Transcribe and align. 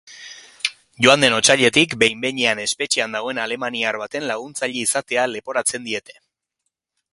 Joan 1.05 1.25
den 1.25 1.35
otsailetik 1.39 1.93
behin-behinean 2.03 2.63
espetxean 2.65 3.13
dagoen 3.17 3.41
alemaniar 3.45 4.01
baten 4.05 4.27
laguntzaile 4.33 4.83
izatea 4.87 5.29
leporatzen 5.37 5.89
diete. 5.91 6.19